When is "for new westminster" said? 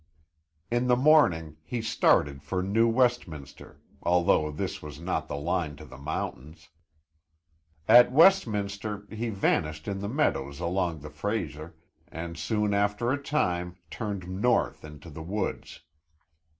2.41-3.79